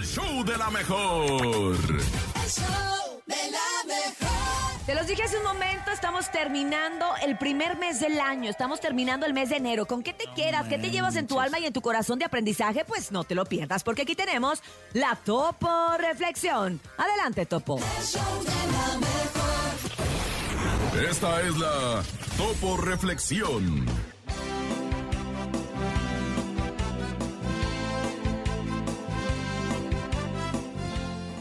El 0.00 0.06
show 0.06 0.42
de 0.44 0.56
la 0.56 0.70
mejor. 0.70 1.36
El 1.36 2.50
show 2.50 3.20
de 3.26 3.36
la 3.50 3.84
mejor. 3.86 4.86
Te 4.86 4.94
los 4.94 5.06
dije 5.06 5.24
hace 5.24 5.36
un 5.36 5.42
momento, 5.42 5.90
estamos 5.90 6.32
terminando 6.32 7.04
el 7.22 7.36
primer 7.36 7.76
mes 7.76 8.00
del 8.00 8.18
año, 8.18 8.48
estamos 8.48 8.80
terminando 8.80 9.26
el 9.26 9.34
mes 9.34 9.50
de 9.50 9.56
enero. 9.56 9.84
¿Con 9.84 10.02
qué 10.02 10.14
te 10.14 10.24
quedas? 10.34 10.68
¿Qué 10.68 10.78
te 10.78 10.90
llevas 10.90 11.16
en 11.16 11.26
tu 11.26 11.38
alma 11.38 11.58
y 11.58 11.66
en 11.66 11.74
tu 11.74 11.82
corazón 11.82 12.18
de 12.18 12.24
aprendizaje? 12.24 12.86
Pues 12.86 13.12
no 13.12 13.24
te 13.24 13.34
lo 13.34 13.44
pierdas, 13.44 13.84
porque 13.84 14.00
aquí 14.02 14.14
tenemos 14.14 14.62
la 14.94 15.16
Topo 15.16 15.68
Reflexión. 15.98 16.80
Adelante, 16.96 17.44
Topo. 17.44 17.76
El 17.76 18.06
show 18.06 18.42
de 18.42 18.48
la 18.72 18.96
mejor. 20.96 21.10
Esta 21.10 21.42
es 21.42 21.58
la 21.58 22.02
Topo 22.38 22.78
Reflexión. 22.78 23.84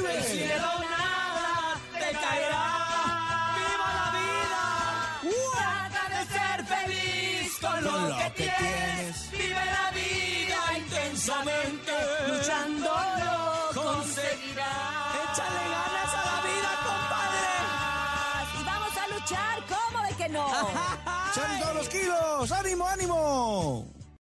Vive. 0.00 0.12
Del 0.14 0.24
cielo 0.24 0.70
nada 0.90 1.80
te 1.92 2.10
caerá. 2.12 2.64
¡Viva 3.56 3.88
la 3.98 4.08
vida! 4.18 4.62
Trata 5.52 6.02
de 6.14 6.20
ser 6.34 6.58
feliz 6.64 7.58
con 7.60 7.84
lo, 7.84 8.16
que, 8.16 8.32
que 8.32 8.44
tienes. 8.44 9.30
Vive 9.30 9.64
la 9.76 9.90
vida 9.90 10.78
intensamente. 10.78 11.92
Luchando 12.28 12.90
lo 13.24 13.82
conseguirás. 13.82 15.14
Échale 15.32 15.64
ganas 15.76 16.12
a 16.14 16.22
la 16.30 16.38
vida, 16.48 16.70
Y 18.58 18.64
vamos 18.64 18.96
a 18.96 19.08
luchar, 19.14 19.56
¿cómo 19.68 20.06
de 20.06 20.12
que 20.14 20.28
no? 20.30 20.48
¡Son 21.34 21.60
todos 21.60 21.74
los 21.74 21.88
kilos! 21.88 22.52
¡Ánimo, 22.52 22.88
ánimo! 22.88 23.99